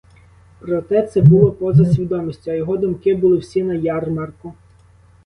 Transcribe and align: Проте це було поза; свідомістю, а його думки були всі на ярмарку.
Проте 0.59 1.07
це 1.07 1.21
було 1.21 1.51
поза; 1.51 1.85
свідомістю, 1.93 2.51
а 2.51 2.53
його 2.53 2.77
думки 2.77 3.15
були 3.15 3.37
всі 3.37 3.63
на 3.63 3.73
ярмарку. 3.73 4.53